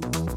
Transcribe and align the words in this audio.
Bye. 0.00 0.31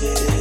Yeah. 0.00 0.39